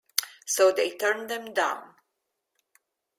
[0.47, 1.93] So they turned them down.